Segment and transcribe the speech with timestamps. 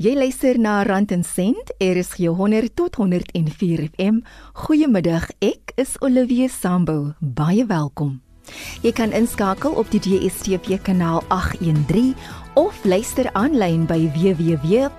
[0.00, 4.22] Jy luister na Rand en Sent, RSG 100 tot 104 FM.
[4.62, 7.12] Goeiemiddag, ek is Olivia Sambu.
[7.20, 8.22] Baie welkom.
[8.80, 12.16] Jy kan inskakel op die DSTV kanaal 813
[12.56, 14.90] of luister aanlyn by www.rsg.co.za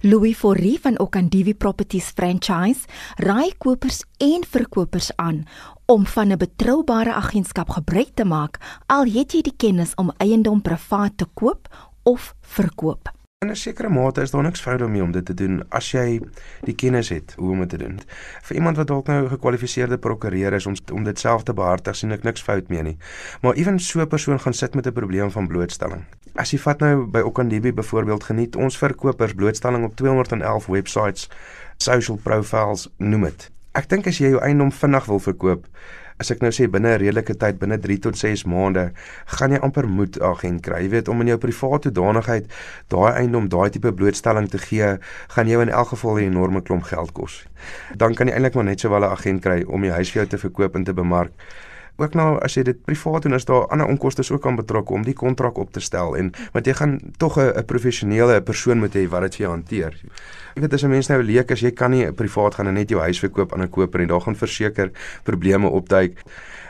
[0.00, 2.88] Louis Forrie van Okandivi Properties Franchise
[3.20, 5.44] raai kopers en verkopers aan
[5.84, 10.62] om van 'n betroubare agentskap gebruik te maak al het jy die kennis om eiendom
[10.62, 11.68] privaat te koop
[12.02, 13.25] of verkoop.
[13.46, 16.20] In 'n sekere mate is daar niks fout daarmee om dit te doen as jy
[16.60, 18.00] die kennis het hoe om dit te doen.
[18.42, 21.96] Vir iemand wat dalk nou 'n gekwalifiseerde prokureur is om om dit self te behartig,
[21.96, 22.96] sien ek niks fout mee nie.
[23.42, 26.04] Maar ewen so 'n persoon gaan sit met 'n probleem van blootstelling.
[26.34, 31.28] As jy vat nou by Okandibi byvoorbeeld geniet ons verkopers blootstelling op 211 websites,
[31.76, 33.50] social profiles, noem dit.
[33.72, 35.66] Ek dink as jy jou eiendom vinnig wil verkoop,
[36.18, 38.92] as ek nou sê binne 'n redelike tyd binne 3 tot 6 maande,
[39.26, 40.82] gaan jy amper moed agent kry.
[40.82, 42.46] Jy weet om in jou private hoedanigheid
[42.88, 46.84] daai eiendom, daai tipe blootstelling te gee, gaan jou in elk geval 'n enorme klomp
[46.84, 47.44] geld kos.
[47.96, 50.26] Dan kan jy eintlik maar net sowel 'n agent kry om jou huis vir jou
[50.26, 51.32] te verkoop en te bemark
[51.96, 55.04] ook nou as jy dit privaat doen is daar ander onkoste ook aan betrokke om
[55.04, 59.08] die kontrak op te stel en want jy gaan tog 'n professionele persoon moet hê
[59.08, 59.94] wat dit vir jou hanteer.
[60.54, 62.90] Jy weet as 'n mens nou leek as jy kan nie privaat gaan en net
[62.90, 64.90] jou huis verkoop aan 'n koper en daar gaan verseker
[65.24, 66.22] probleme opduik.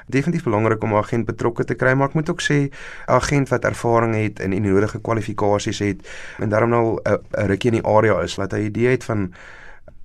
[0.09, 2.71] Definitief belangrik om 'n agent betrokke te kry, maar ek moet ook sê 'n
[3.07, 7.83] agent wat ervaring het en die nodige kwalifikasies het en daarom nou 'n rukkie in
[7.83, 9.33] die area is, laat hy 'n idee het van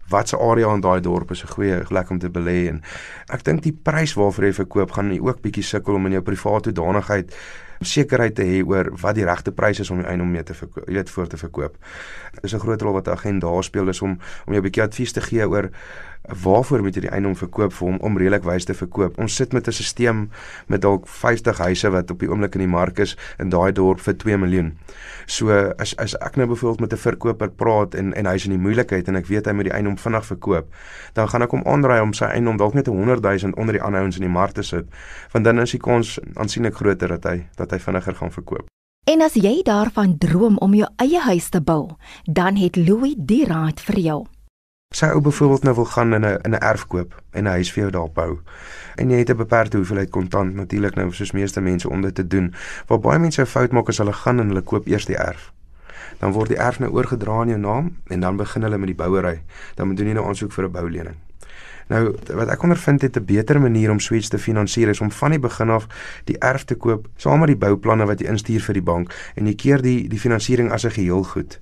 [0.09, 2.81] watse area in daai dorp is 'n goeie plek om te belê en
[3.30, 6.21] ek dink die prys waarvoor jy verkoop gaan jy ook bietjie sukkel om in jou
[6.21, 7.33] private hoedanigheid
[7.81, 10.87] sekerheid te hê oor wat die regte prys is om jou eiendom mee te verkoop,
[10.87, 11.77] jy weet voor te verkoop.
[12.42, 14.83] Dis 'n groot rol wat 'n agent daar speel is om om jou 'n bietjie
[14.83, 15.69] advies te gee oor
[16.21, 19.17] waarvoor moet jy die eiendom verkoop vir hom om redelik wys te verkoop.
[19.20, 20.27] Ons sit met 'n stelsel
[20.67, 23.99] met dalk 50 huise wat op die oomblik in die mark is in daai dorp
[23.99, 24.77] vir 2 miljoen.
[25.25, 28.59] So as as ek nou byvoorbeeld met 'n verkoper praat en en hy's in die
[28.59, 30.67] moeilikheid en ek weet hy moet die eiendom vinnig verkoop,
[31.14, 33.81] dan gaan ek hom aanraai om sy eiendom dalk net 'n 100 000 onder die
[33.81, 34.86] ander ouens in die mark te sit,
[35.31, 38.67] want dan is die kans aansienlik groter dat hy dat hy vinniger gaan verkoop.
[39.09, 41.95] En as jy daarvan droom om jou eie huis te bou,
[42.26, 44.20] dan het Louis die raad vir jou.
[44.93, 47.71] Sy ou byvoorbeeld nou wil gaan in 'n in 'n erf koop en 'n huis
[47.71, 48.39] vir jou daar bou.
[48.95, 52.27] En jy het 'n beperkte hoeveelheid kontant natuurlik nou soos meeste mense om dit te
[52.27, 52.54] doen.
[52.87, 55.53] Waar baie mense 'n fout maak as hulle gaan en hulle koop eers die erf.
[56.20, 58.95] Dan word die erf nou oorgedra in jou naam en dan begin hulle met die
[58.95, 59.42] bouery.
[59.76, 61.30] Dan moet jy nou aansoek vir 'n boulening.
[61.91, 65.31] Nou wat ek ondervind het 'n beter manier om suits te finansier is om van
[65.31, 65.87] die begin af
[66.23, 69.45] die erf te koop saam met die bouplanne wat jy instuur vir die bank en
[69.45, 71.59] jy keer die die finansiering as 'n geheel goed.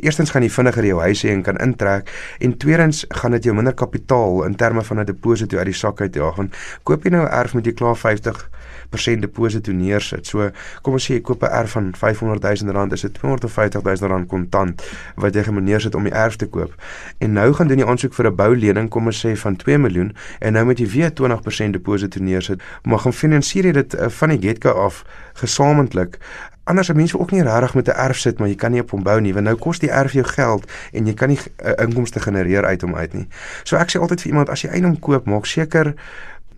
[0.00, 3.54] Eerstens gaan jy vinniger jou huis hê en kan intrek en tweedens gaan dit jou
[3.54, 6.36] minder kapitaal in terme van 'n deposito uit die sak uit jaag.
[6.36, 8.50] Want koop jy nou 'n erf met jy klaar 50
[8.92, 10.26] 50% deposito neersit.
[10.26, 10.50] So
[10.82, 14.10] kom ons sê jy koop 'n erf van 500 000 rand, is dit 250 000
[14.10, 14.82] rand kontant
[15.16, 16.74] wat jy gemeneer sit om die erf te koop.
[17.18, 20.14] En nou gaan doen jy aansoek vir 'n boulening, kom ons sê van 2 miljoen
[20.40, 24.28] en nou moet jy weer 20% deposito neersit, maar gaan finansier jy dit uh, van
[24.28, 25.04] die get-go af
[25.34, 26.18] gesamentlik
[26.64, 28.90] Anders as mense ook nie regtig met 'n erf sit maar jy kan nie op
[28.90, 31.72] hom bou nie want nou kos die erf jou geld en jy kan nie uh,
[31.84, 33.26] inkomste genereer uit hom uit nie.
[33.64, 35.94] So ek sê altyd vir iemand as jy eiendom koop, maak seker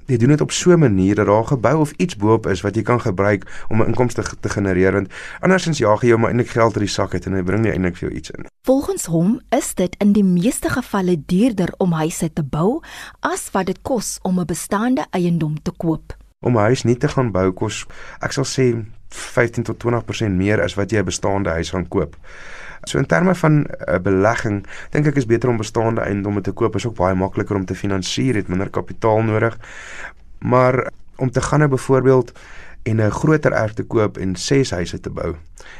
[0.06, 2.60] jy doen dit op so 'n manier dat daar 'n gebou of iets bo-op is
[2.60, 5.08] wat jy kan gebruik om 'n inkomste te genereer want
[5.40, 7.70] andersins jaag jy jou maar eintlik geld uit die sak uit en hy bring nie
[7.72, 8.46] eintlik vir jou iets in.
[8.62, 12.82] Volgens hom is dit in die meeste gevalle duurder om huise te bou
[13.20, 16.16] as wat dit kos om 'n bestaande eiendom te koop.
[16.40, 17.86] Om 'n huis nie te gaan bou kos
[18.20, 22.16] ek sal sê 15 tot 20% meer as wat jy 'n bestaande huis gaan koop.
[22.84, 26.52] So in terme van 'n uh, belegging, dink ek is beter om bestaande eiendomme te
[26.52, 29.58] koop, is ook baie makliker om te finansier, het minder kapitaal nodig.
[30.38, 32.32] Maar om te gaan nou byvoorbeeld
[32.82, 35.34] en 'n groter erf te koop en 6 huise te bou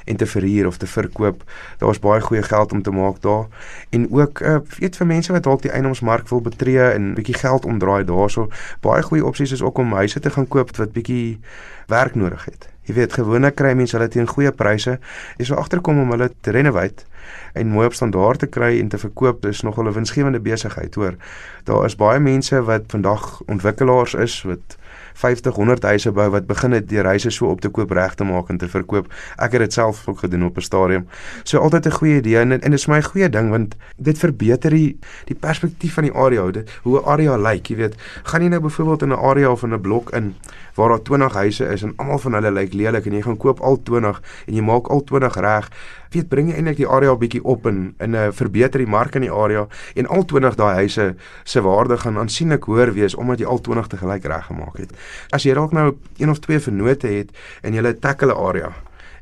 [0.05, 1.43] en te verhuur of te verkoop.
[1.79, 3.47] Daar's baie goeie geld om te maak daar.
[3.91, 7.65] En ook uh, weet vir mense wat dalk die eiendomsmark wil betree en bietjie geld
[7.65, 8.49] omdraai daarso,
[8.81, 11.41] baie goeie opsies is ook om huise te gaan koop wat bietjie
[11.87, 12.74] werk nodig het.
[12.85, 14.99] Jy weet gewoonlik kry mense hulle teen goeie pryse.
[15.39, 17.09] Jy sou agterkom om hulle te renovate
[17.57, 19.43] en mooi op standaard te kry en te verkoop.
[19.43, 21.17] Dis nogal 'n winsgewende besigheid, hoor.
[21.65, 24.77] Daar is baie mense wat vandag ontwikkelaars is wat
[25.15, 28.25] 50 100 huise bou wat begin het deur huise so op te koop reg te
[28.25, 29.11] maak en te verkoop.
[29.37, 31.07] Ek het dit self ook gedoen op 'n stadium.
[31.43, 34.71] So altyd 'n goeie idee en en dit is my goeie ding want dit verbeter
[34.71, 37.95] die die perspektief van die area, dit, hoe 'n area lyk, jy weet.
[38.23, 40.35] Gaan jy nou byvoorbeeld in 'n area of in 'n blok in
[40.75, 43.61] waar daar 20 huise is en almal van hulle lyk lelik en jy gaan koop
[43.61, 45.71] al 20 en jy maak al 20 reg
[46.15, 49.15] weet bring jy eintlik die area bietjie op en in 'n uh, verbeter die mark
[49.15, 51.15] in die area en al 20 daai huise
[51.45, 54.93] se waarde gaan aansienlik hoër wees omdat jy al 20 te gelyk reggemaak het.
[55.31, 57.31] As jy dalk nou een of twee vennote het
[57.63, 58.73] en jy tackle 'n area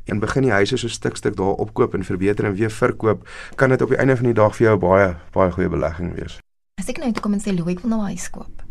[0.05, 3.69] en begin die huise so stuk stuk daar opkoop en verbeter en weer verkoop, kan
[3.69, 6.39] dit op die einde van die dag vir jou baie baie goeie belegging wees.
[6.81, 8.63] As ek nou toe kom en sê Louis wil nou 'n huis koop.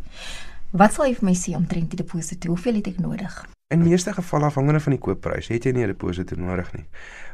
[0.73, 2.49] Wat sal jy vir my sê omtrent die deposito?
[2.49, 3.47] Hoeveel het ek nodig?
[3.73, 6.85] In meeste gevalle afhangende van die koopprys, het jy nie 'n deposito nodig nie.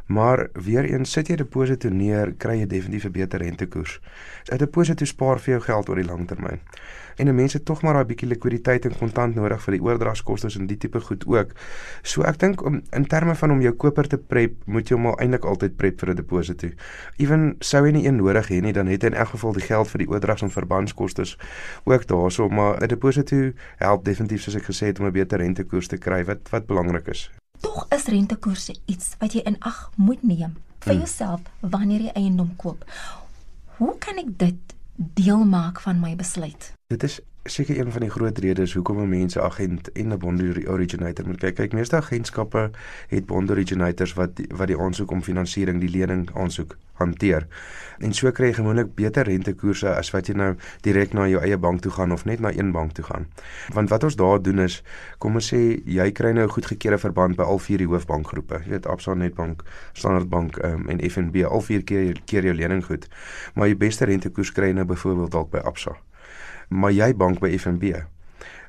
[0.07, 4.01] Maar weer eens sit jy deposito neer, kry jy definitief 'n beter rentekoers.
[4.53, 6.61] 'n Deposito spaar vir jou geld oor die lang termyn
[7.19, 10.59] en 'n mens het tog maar daai bietjie likwiditeit en kontant nodig vir die oordragskoste
[10.59, 11.51] en die tipe goed ook.
[12.03, 15.07] So ek dink om in terme van om jou koper te prep, moet jy hom
[15.07, 16.69] al eintlik altyd prep vir 'n deposito.
[17.17, 19.63] Ewen sou jy nie een nodig hê nie, dan het jy in elk geval die
[19.63, 21.37] geld vir die oordrags en verbandskoste
[21.85, 25.87] ook daarso, maar 'n deposito help definitief soos ek gesê het om 'n beter rentekoers
[25.89, 27.29] te kry wat wat belangrik is.
[27.61, 31.01] Tog is rentekoerse iets wat jy in ag moet neem vir hmm.
[31.03, 32.85] jouself wanneer jy eiendom koop.
[33.79, 34.77] Hoe kan ek dit
[35.19, 36.73] deel maak van my besluit?
[36.91, 40.19] Dit is seker een van die groot redes hoekom 'n mens 'n agent en 'n
[40.19, 41.55] bond originator moet kyk.
[41.55, 42.71] Kyk, meeste agentskappe
[43.09, 47.47] het bond originators wat die, wat die aansoek om finansiering, die lening aansoek hanteer.
[47.99, 50.53] En so kry jy gewoonlik beter rentekoerse as wat jy nou
[50.87, 53.27] direk na jou eie bank toe gaan of net na een bank toe gaan.
[53.75, 54.83] Want wat ons daar doen is,
[55.19, 58.63] kom ons sê jy kry nou 'n goedgekeurde verband by al vier die hoofbankgroepe.
[58.65, 59.63] Jy weet Absa, Nedbank,
[59.93, 63.09] Standard Bank um, en FNB, al vier keer keer jou lening goed.
[63.55, 65.97] Maar jy beste rentekoers kry jy nou byvoorbeeld dalk by Absa
[66.69, 68.05] maar jy bank by FNB.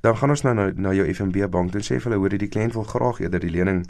[0.01, 2.47] Dan gaan ons nou na na jou FNB bank en sê vir hulle hoor die
[2.47, 3.81] kliënt wil graag eerder die lening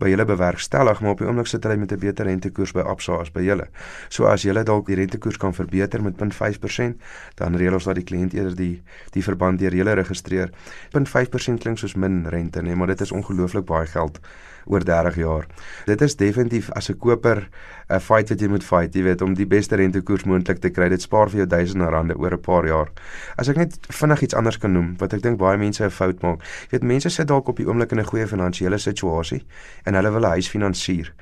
[0.00, 3.20] by julle bewerkstellig, maar op die oomblik sit hulle met 'n beter rentekoers by Absa
[3.20, 3.68] as by julle.
[4.08, 7.00] So as julle dalk die rentekoers kan verbeter met 0.5%,
[7.34, 10.50] dan reël ons dat die kliënt eerder die die verband deur julle registreer.
[10.92, 14.20] 0.5% klink soos min rente, nee, maar dit is ongelooflik baie geld
[14.66, 15.46] oor 30 jaar.
[15.86, 17.48] Dit is definitief as 'n koper
[17.88, 20.88] 'n fight wat jy moet fight, jy weet, om die beste rentekoers moontlik te kry.
[20.88, 22.88] Dit spaar vir jou duisende rande oor 'n paar jaar.
[23.36, 26.22] As ek net vinnig iets anders kan noem wat ek dink baie mense 'n fout
[26.22, 26.40] maak.
[26.40, 29.44] Jy weet, mense sit dalk op die oomblik in 'n goeie finansiële situasie
[29.84, 31.12] en hulle wil 'n huis finansier.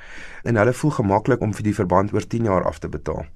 [0.45, 3.27] En hulle voel gemaklik om vir die verband oor 10 jaar af te betaal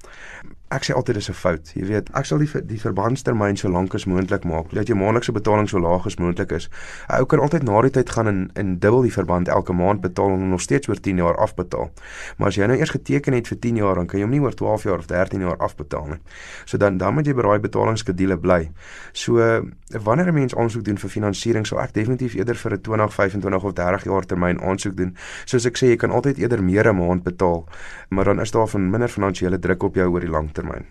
[0.68, 1.72] ek sê altyd dis 'n fout.
[1.74, 5.32] Jy weet, ek sal die die verbandstermyn so lank as moontlik maak dat jou maandelikse
[5.32, 6.68] betaling so laag as moontlik is.
[7.08, 10.00] 'n Ou kan altyd na die tyd gaan en in dubbel die verband elke maand
[10.00, 11.90] betaal en nog steeds oor 10 jaar afbetaal.
[12.38, 14.40] Maar as jy nou eers geteken het vir 10 jaar, dan kan jy hom nie
[14.40, 16.18] oor 12 jaar of 13 jaar afbetaal nie.
[16.64, 18.70] So dan dan moet jy by daai betalingsskedule bly.
[19.12, 19.62] So
[20.02, 23.64] wanneer 'n mens aansoek doen vir finansiering, sal ek definitief eerder vir 'n 20, 25
[23.64, 25.16] of 30 jaar termyn aansoek doen.
[25.44, 27.68] Soos ek sê, jy kan altyd eerder meer 'n maand betaal,
[28.08, 30.86] maar dan is daar van minder finansiële druk op jou oor die lang termyn.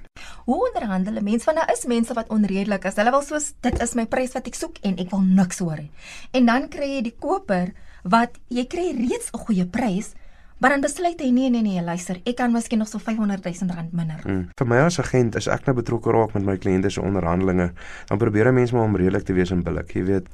[0.45, 2.99] Hoe onderhandel mense want daar is mense wat onredelik is.
[3.01, 5.81] Hulle wil soos dit is my prys wat ek soek en ek wil niks hoor
[5.81, 5.91] nie.
[6.37, 7.73] En dan kry jy die koper
[8.03, 10.13] wat jy kry reeds 'n goeie prys.
[10.57, 13.75] Maar dan besluit hy nee nee nee, luister, ek kan miskien nog so 500 000
[13.75, 14.21] rand minder.
[14.23, 14.47] Hmm.
[14.57, 17.73] Vir my as agent is ek nou betrokke raak met my kliënte se onderhandelinge.
[18.07, 20.29] Dan probeer mense maar om redelik te wees en billik, jy weet.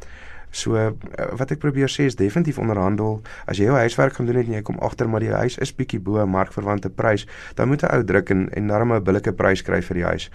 [0.51, 0.92] So eh,
[1.39, 3.21] wat ek probeer sê is definitief onderhandel.
[3.48, 6.00] As jy jou huiswerk gaan doen en jy kom agter maar die huis is bietjie
[6.00, 9.62] bo 'n markverwante prys, dan moet 'n ou druk en en darm 'n billike prys
[9.62, 10.29] kry vir die huis.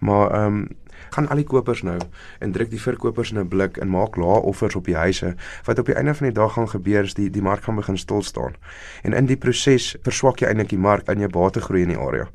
[0.00, 0.68] Maar ehm um,
[1.10, 1.98] gaan al die kopers nou
[2.38, 5.78] en druk die verkopers in 'n blik en maak lae offers op die huise wat
[5.78, 8.22] op die einde van die dag gaan gebeur is die die mark gaan begin stil
[8.22, 8.54] staan.
[9.02, 11.98] En in die proses verswak jy eintlik die mark en jou bate groei in die
[11.98, 12.28] area.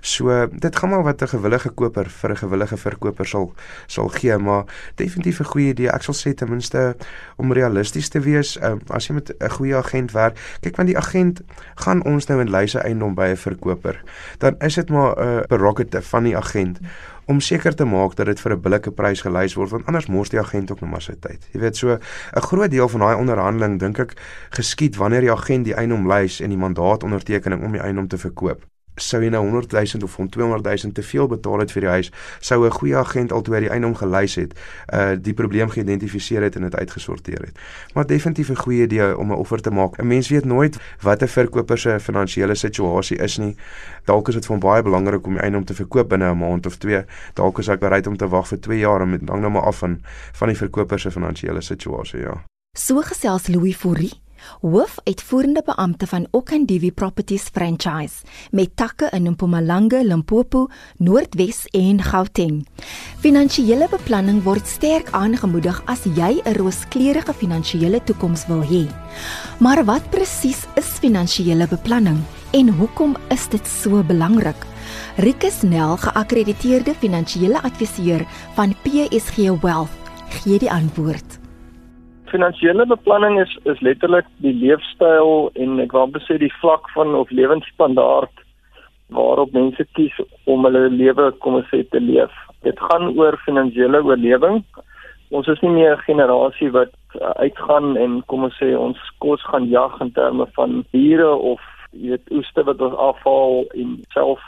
[0.00, 3.52] So dit gaan maar wat 'n gewillige koper vir 'n gewillige verkoper sal
[3.86, 5.90] sal gee, maar definitief 'n goeie idee.
[5.90, 6.96] Ek sal sê ten minste
[7.36, 10.98] om realisties te wees, uh, as jy met 'n goeie agent werk, kyk want die
[10.98, 11.40] agent
[11.74, 14.02] gaan ons nou in lyse eiendom by 'n verkoper.
[14.38, 16.78] Dan is dit maar 'n uh, prerogative van die agent
[17.30, 20.30] om seker te maak dat dit vir 'n billike prys gelys word want anders mors
[20.30, 21.46] die agent ook nog maar sy tyd.
[21.52, 24.12] Jy weet so 'n groot deel van daai onderhandeling dink ek
[24.50, 28.18] geskied wanneer die agent die eiendom lys en die mandaat ondertekening om die eiendom te
[28.18, 28.66] verkoop
[28.96, 32.12] sou jy nou 100 000 of 200 000 te veel betaal het vir die huis,
[32.40, 34.58] sou 'n goeie agent altoe die eiendom gelys het,
[34.92, 37.58] uh die probleem geïdentifiseer het en dit uitgesorteer het.
[37.94, 39.98] Maar definitief 'n goeie idee om 'n offer te maak.
[39.98, 43.56] 'n Mens weet nooit wat 'n verkoper se finansiële situasie is nie.
[44.04, 46.66] Dalk is dit vir hom baie belangrik om die eiendom te verkoop binne 'n maand
[46.66, 47.04] of 2.
[47.34, 49.62] Dalk is hy bereid om te wag vir 2 jaar en dit hang nou maar
[49.62, 50.00] af van
[50.32, 52.44] van die verkoper se finansiële situasie, ja.
[52.78, 54.20] So gesels Louis Fourie
[54.60, 62.66] hoofuitvoerende beampte van Okandivi Properties Franchise met takke in Mpumalanga, Limpopo, Noordwes en Gauteng.
[63.20, 68.86] Finansiële beplanning word sterk aangemoedig as jy 'n rooskleurige finansiële toekoms wil hê.
[69.58, 72.18] Maar wat presies is finansiële beplanning
[72.52, 74.66] en hoekom is dit so belangrik?
[75.16, 79.90] Rikus Nel, geakkrediteerde finansiële adviseur van PSG Wealth,
[80.28, 81.39] gee die antwoord.
[82.30, 87.32] Finansiële beplanning is is letterlik die leefstyl en ek wou sê die vlak van of
[87.34, 88.44] lewensstandaard
[89.16, 90.14] waarop mense kies
[90.46, 92.30] om hulle lewe kom ons sê te leef.
[92.62, 94.62] Dit gaan oor finansiële oorlewing.
[95.34, 99.42] Ons is nie meer 'n generasie wat uh, uitgaan en kom ons sê ons kos
[99.50, 101.60] gaan jag in terme van diere of
[101.92, 104.40] jy weet oeste wat ons afhaal en self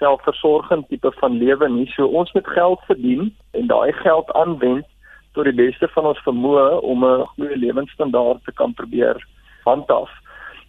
[0.00, 1.86] selfversorgend tipe van lewe nie.
[1.94, 4.86] So ons moet geld verdien en daai geld aanwend
[5.32, 9.16] tot die beste van ons vermoë om 'n goeie lewensstandaard te kan probeer
[9.64, 10.10] handhaaf.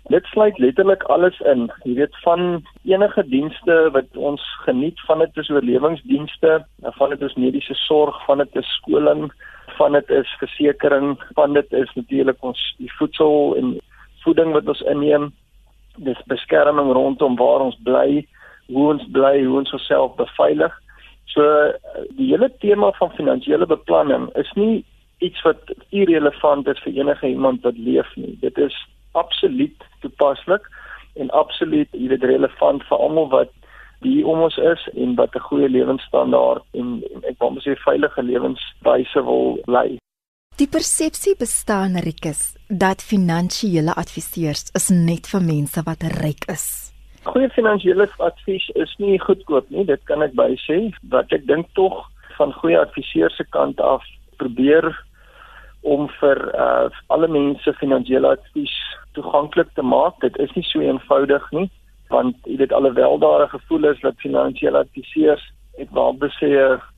[0.10, 1.70] Dit sluit letterlik alles in.
[1.84, 7.34] Jy weet van enige dienste wat ons geniet, van dit is oorlewingsdienste, van dit is
[7.34, 9.32] mediese sorg, van dit is skoling,
[9.78, 13.78] van dit is versekerings, van dit is natuurlik ons die voedsel en
[14.26, 15.32] voeding wat ons inneem.
[15.96, 18.26] Dis beskerming rondom waar ons bly,
[18.68, 20.74] hoe ons bly, hoe ons osself beveilig.
[21.26, 21.44] So
[22.18, 24.86] die hele tema van finansiële beplanning is nie
[25.22, 28.38] iets wat irrelevant is vir enige iemand wat leef nie.
[28.42, 28.76] Dit is
[29.12, 30.68] absoluut toepaslik
[31.14, 33.52] en absoluut jy weet relevant vir almal wat
[34.02, 38.22] die om ons is en wat 'n goeie lewensstandaard en, en ek wou sê veilige
[38.22, 39.98] lewenswyse wil lei.
[40.58, 46.91] Die persepsie bestaan Rikus dat finansiële adviseurs is net vir mense wat ryk is.
[47.24, 50.78] Goeie finansiële advies is nie goedkoop nie, dit kan ek by sê,
[51.14, 52.00] wat ek dink tog
[52.40, 54.02] van goeie adviseurs se kant af
[54.42, 54.88] probeer
[55.86, 58.74] om vir uh, alle mense finansiële advies
[59.14, 60.18] toeganklik te maak.
[60.26, 61.68] Dit is nie so eenvoudig nie,
[62.10, 65.46] want jy weet alhoewel daar 'n gevoel is dat finansiële adviseurs
[65.78, 66.50] het wel besê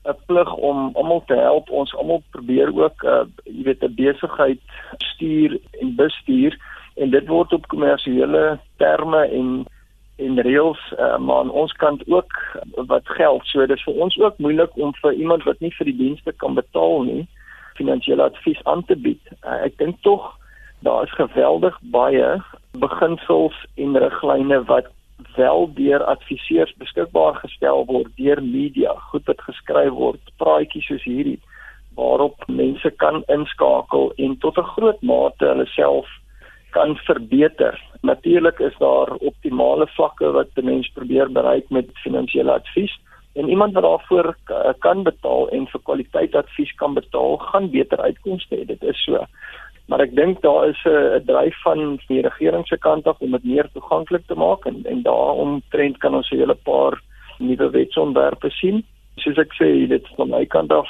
[0.08, 1.70] 'n plig om almal te help.
[1.70, 4.60] Ons almal probeer ook uh, jy weet 'n besigheid
[4.96, 6.56] stuur en bestuur
[6.96, 9.66] en dit word op kommersiële terme en
[10.16, 12.32] en reëls uh, maar aan ons kant ook
[12.86, 13.46] wat geld.
[13.50, 16.54] So dis vir ons ook moeilik om vir iemand wat nie vir die dienste kan
[16.54, 17.26] betaal nie
[17.74, 19.32] finansiële advies aan te bied.
[19.42, 20.34] Uh, ek dink tog
[20.84, 22.42] daar is geweldig baie
[22.78, 24.90] beginsels en riglyne wat
[25.36, 31.40] wel deur adviseurs beskikbaar gestel word deur media, goed wat geskryf word, praatjies soos hierdie
[31.94, 36.08] waarop mense kan inskakel en tot 'n groot mate hulle self
[36.70, 37.78] kan verbeter.
[38.04, 43.00] Natuurlik is daar optimale vlakke wat 'n mens probeer bereik met finansiële advies
[43.32, 44.36] en iemand wat daarvoor
[44.78, 48.66] kan betaal en vir kwaliteit advies kan betaal, gaan beter uitkomste hê.
[48.66, 49.24] Dit is so.
[49.86, 53.44] Maar ek dink daar is 'n dryf van die regering se kant af om dit
[53.44, 57.00] meer toeganklik te maak en en daarom trend kan ons 'n hele paar
[57.38, 58.84] nuwe wetsontwerpe sien.
[59.16, 60.88] Soos ek sê, dit van my kant af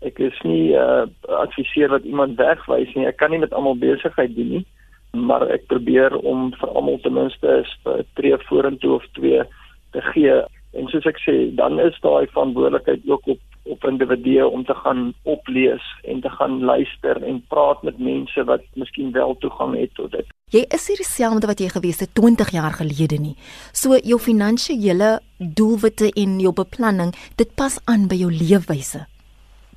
[0.00, 3.06] ek is nie uh, adviseur wat iemand wegwys nie.
[3.06, 4.66] Ek kan nie met almal besigheid doen nie
[5.10, 9.42] maar ek probeer om vir almal ten minste 'n tree vorentoe of twee
[9.90, 10.42] te gee.
[10.72, 15.12] En soos ek sê, dan is daai verantwoordelikheid ook op op individue om te gaan
[15.22, 20.12] oplees en te gaan luister en praat met mense wat miskien wel toegang het tot
[20.12, 20.26] dit.
[20.52, 23.34] Jy is hier dieselfde wat jy gewees het 20 jaar gelede nie.
[23.72, 29.04] So jou finansiële doelwitte en jou beplanning, dit pas aan by jou leefwyse.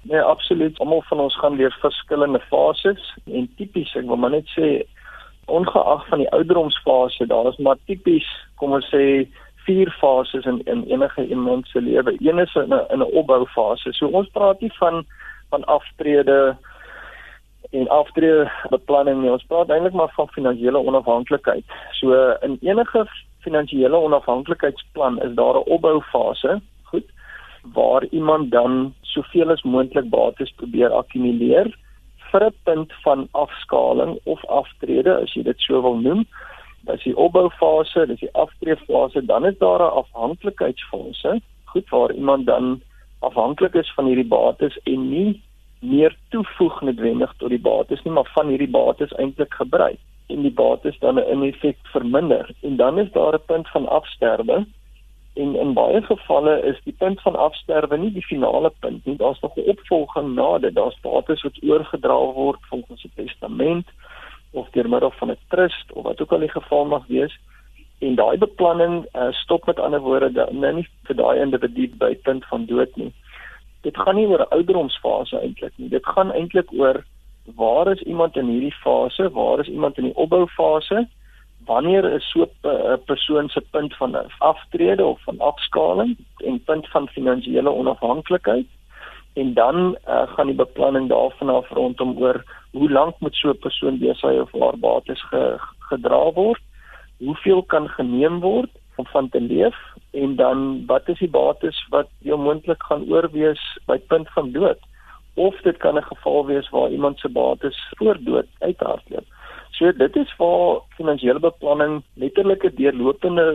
[0.01, 0.79] Nee, absoluut.
[0.79, 4.81] Almal van ons gaan deur verskillende fases en tipies, ek wil maar net sê
[5.45, 9.27] ongeag van die ouderdomsfase, daar is maar tipies, kom ons sê,
[9.65, 12.15] vier fases in in enige iemand se lewe.
[12.19, 13.93] Een is in 'n in 'n opboufase.
[13.93, 15.05] So ons praat nie van
[15.49, 16.57] van aftrede
[17.69, 19.31] en aftrede beplanning nie.
[19.31, 21.65] Ons praat eintlik maar van finansiële onafhanklikheid.
[21.91, 23.07] So in enige
[23.39, 27.07] finansiële onafhanklikheidsplan is daar 'n opboufase, goed,
[27.73, 31.77] waar iemand dan soveel as moontlik bates probeer akkumuleer
[32.31, 36.25] vir 'n punt van afskaling of aftrede as jy dit so wil noem.
[36.87, 42.81] Dis die opboufase, dis die aftreefase, dan is daar 'n afhanklikheidsfase, goed waar iemand dan
[43.19, 45.41] afhanklik is van hierdie bates en nie
[45.79, 50.53] meer toevoeg noodwendig tot die bates nie, maar van hierdie bates eintlik gebruik en die
[50.53, 52.49] bates dan in effek verminder.
[52.61, 54.65] En dan is daar 'n punt van afsterwe
[55.33, 59.15] En in baie gevalle is die punt van afsterwe nie die finale punt nie.
[59.15, 60.75] Daar's nog 'n opvolging na dit.
[60.75, 63.87] Daar's bates wat oorgedra word volgens 'n testament
[64.51, 67.39] of deur middel van 'n trust of wat ook al die geval mag wees.
[67.99, 72.45] En daai beplanning uh, stop met ander woorde nou nie vir daai individu by punt
[72.45, 73.13] van dood nie.
[73.81, 75.89] Dit gaan nie oor 'n ouderdomsfase eintlik nie.
[75.89, 77.03] Dit gaan eintlik oor
[77.55, 79.31] waar is iemand in hierdie fase?
[79.31, 81.07] Waar is iemand in die opboufase?
[81.65, 87.07] Wanneer is so 'n persoon se punt van aftrede of van afskaling en punt van
[87.07, 88.65] finansiële onafhanklikheid?
[89.33, 93.59] En dan uh, gaan die beplanning daarvan af rondom oor hoe lank moet so 'n
[93.59, 96.61] persoon besig of haar bates ge, gedra word?
[97.17, 99.75] Hoeveel kan geneem word om van te leef?
[100.11, 104.79] En dan wat is die bates wat jou moontlik gaan oorwees by punt van dood?
[105.33, 109.25] of dit kan 'n geval wees waar iemand se bates voor dood uithardloop.
[109.81, 113.45] So dit is waar finansiële beplanning letterlik 'n deurlopende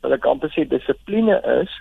[0.00, 1.72] wil ek amper sê dissipline is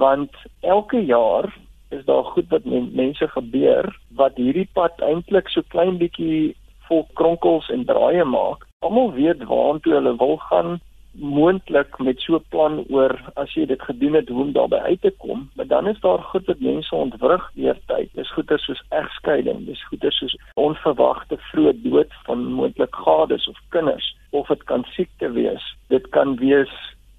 [0.00, 1.46] want elke jaar
[1.94, 3.86] is daar goed wat men, mense gebeur
[4.20, 6.56] wat hierdie pad eintlik so klein bietjie
[6.88, 8.66] vol kronkels en draaie maak.
[8.82, 10.80] Almal weet waartoe hulle wil gaan
[11.20, 15.00] moontlik met so 'n plan oor as jy dit gedoen het hoe om daarby uit
[15.00, 18.08] te kom, maar dan is daar goed wat mense ontwrig deur tyd.
[18.14, 24.16] Dis goeie soos egskeiding, dis goeie soos onverwagte vroeë dood van moontlik gades of kinders
[24.30, 25.76] of dit kan siekte wees.
[25.88, 26.72] Dit kan wees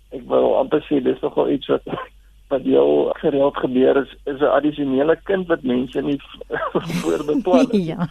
[0.10, 1.86] ek wil amper sê dis nogal iets wat
[2.50, 6.22] wat jou gereeld gebeur is is 'n addisionele kind wat mense nie
[7.02, 7.86] voorbeplan het.
[7.92, 8.10] ja.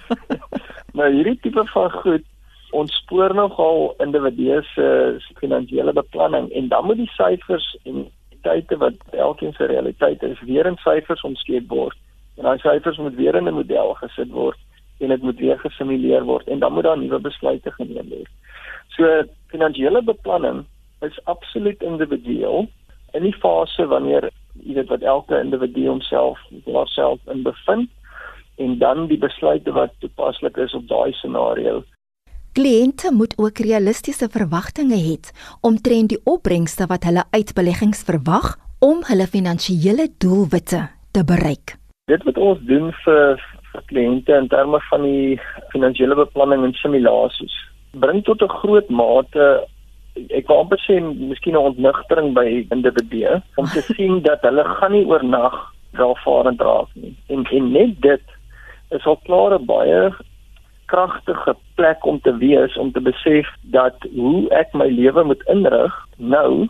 [0.92, 2.24] nou hierdie tipe van goed
[2.70, 4.86] ons spoor nogal individue se
[5.40, 8.06] finansiële beplanning en dan moet die syfers en
[8.42, 11.96] tye wat elkeen se realiteit is weer in syfers omskep word.
[12.36, 14.58] En daai syfers moet weer in 'n model gesit word
[15.00, 18.30] en dit moet weer gesimuleer word en dan moet daar nuwe besluite geneem word.
[18.88, 20.64] So finansiële beplanning
[21.00, 22.68] is absoluut individueel
[23.12, 24.30] in die fase wanneer
[24.64, 27.90] jy weet wat elke individu homself homself in bevind
[28.56, 31.84] en dan die besluite wat toepaslik is op daai scenario
[32.58, 35.12] Kliënte moet ook realistiese verwagtinge hê
[35.68, 40.80] omtrent die opbrengste wat hulle uit beleggings verwag om hulle finansiële doelwitte
[41.14, 41.76] te bereik.
[42.10, 43.38] Dit wat ons doen vir,
[43.70, 45.38] vir kliënte in terme van die
[45.70, 47.54] finansiële beplanning en simulasies
[47.94, 49.46] bring tot 'n groot mate
[50.18, 54.92] ek kan amper sê miskien 'n ontnigtering by individue om te sien dat hulle gaan
[54.92, 55.54] nie oornag
[55.92, 57.14] welvarend raak nie.
[57.28, 58.26] En en net dit
[58.90, 60.10] is al klaar 'n baie
[60.88, 65.94] kragtige plek om te wees om te besef dat hoe ek my lewe moet inrig
[66.16, 66.68] nou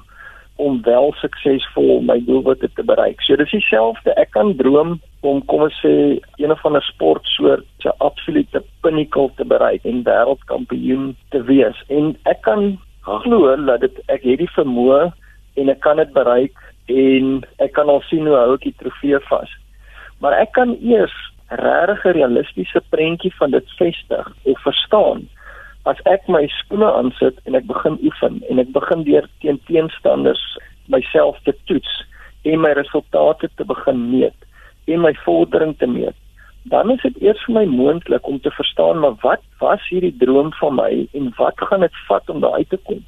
[0.58, 3.20] om wel suksesvol my doelwitte te bereik.
[3.22, 4.10] So dis dieselfde.
[4.18, 5.92] Ek kan droom om kom ons sê
[6.42, 11.78] een of ander sportsoort se absolute pinnacle te bereik en wêreldkampioen te wees.
[11.94, 12.72] En ek kan
[13.06, 15.08] glo dat dit ek het die vermoë
[15.62, 16.58] en ek kan dit bereik
[16.90, 19.54] en ek kan al sien hoe hou ek die trofee vas.
[20.18, 21.14] Maar ek kan eers
[21.48, 25.28] regtig 'n realistiese prentjie van dit vestig of verstaan.
[25.82, 30.58] As ek my skoene aansit en ek begin oefen en ek begin deur teen teenstanders
[30.86, 32.04] myself te toets
[32.42, 34.36] en my resultate te begin meet
[34.84, 36.16] en my vordering te meet
[36.62, 40.52] dan is dit eers vir my moontlik om te verstaan maar wat was hierdie droom
[40.60, 43.04] van my en wat gaan dit vat om daar uit te kom.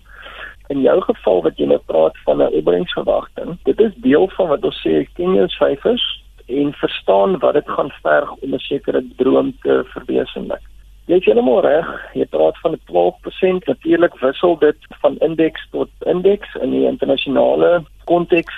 [0.69, 4.65] In jou geval wat jy nou praat van 'n opbrengsverwagting dit is deel van wat
[4.65, 6.20] ons sê ken jou syfers
[6.51, 10.63] en verstaan wat dit gaan verg om 'n sekere droom te verwesenlik.
[11.07, 15.89] Jy is heeltemal reg, jy praat van 'n 12%, natuurlik wissel dit van indeks tot
[16.07, 18.55] indeks in die internasionale konteks.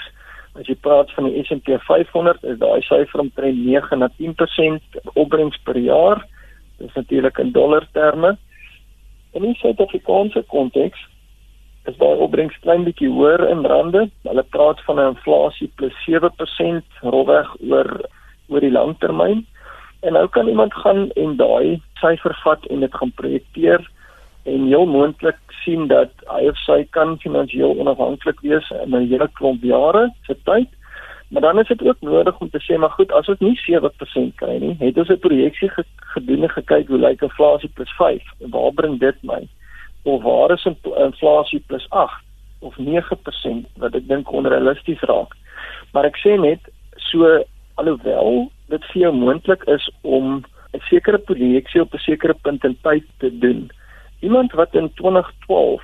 [0.54, 4.82] As jy praat van die S&P 500, is daai syfer omtrent 9 na 10%
[5.14, 6.26] opbrengs per jaar.
[6.78, 8.36] Dit is natuurlik in dollar terme.
[9.32, 11.08] In die Suid-Afrikaanse konteks
[11.90, 14.08] is daai opbrengs klein bietjie hoër in rande.
[14.28, 17.88] Hulle praat van 'n inflasie plus 7% rolweg oor
[18.48, 19.46] oor die langtermyn.
[20.02, 23.90] En nou kan iemand gaan en daai syfer vat en dit gaan projekteer
[24.42, 29.28] en heel moontlik sien dat hy of sy kan finansiëel onafhanklik wees in 'n hele
[29.38, 30.68] klomp jare se tyd.
[31.30, 34.34] Maar dan is dit ook nodig om te sê maar goed, as ons nie 7%
[34.36, 38.50] kry nie, het ons 'n projeksie gedoen en gekyk hoe lyk inflasie plus 5 en
[38.50, 39.48] waar bring dit my?
[40.02, 42.12] Of waar is inflasie plus 8
[42.60, 45.34] of 9% wat ek dink onrealisties raak.
[45.92, 46.70] Maar ek sê net
[47.10, 47.28] so
[47.80, 52.76] alhoewel dit vir jou moontlik is om 'n sekere projeksie op 'n sekere punt in
[52.82, 53.70] tyd te doen.
[54.20, 55.82] Iemand wat in 2012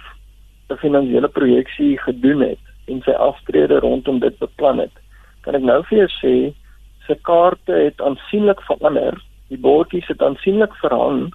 [0.70, 4.94] 'n finansiële projeksie gedoen het en sy aftrede rondom dit beplan het,
[5.42, 6.54] kan ek nou vir jou sê
[7.07, 9.14] sy kaarte het aansienlik verander.
[9.48, 11.33] Die bordjies het aansienlik verhang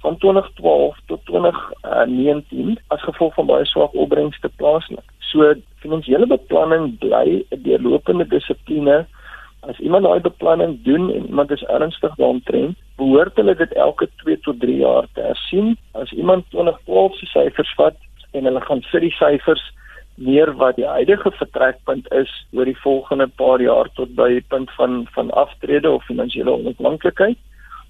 [0.00, 5.04] van 2012 tot 2019 as gevolg van baie swak opbrengste plaaslik.
[5.30, 9.06] So finansiële beplanning bly 'n deurlopende dissipline.
[9.60, 14.38] As iemand daai beplanning doen en iemand is ernstig daaroor, behoort hulle dit elke 2
[14.40, 15.76] tot 3 jaar te hersien.
[15.92, 17.96] As iemand 2012 se syfers vat
[18.32, 19.72] en hulle gaan sit die syfers
[20.16, 24.70] meer wat die huidige vertrekpunt is oor die volgende paar jaar tot by die punt
[24.78, 27.36] van van aftrede of finansiële onafhanklikheid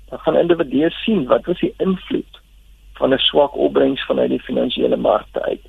[0.09, 2.41] dan gaan individue sien wat was die invloed
[2.99, 5.65] van 'n swak opbrengs vanuit die finansiële markte uit.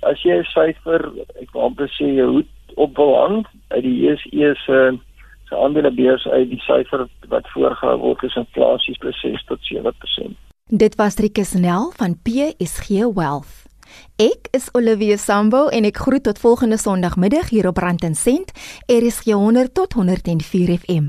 [0.00, 3.96] As jy 'n syfer, ek wil amper sê jy hoed op wil hang uit die
[4.02, 4.98] JSE se
[5.48, 10.36] se aandelebeurs uit die syfer wat voorgehou word is inflasie presies tot 7%.
[10.66, 13.64] Dit was Rikus Nel van PSG Wealth.
[14.16, 18.52] Ek is Olivia Sambo en ek groet tot volgende Sondagmiddag hier op Rand en Sent,
[18.86, 21.08] RSG 100 tot 104 FM.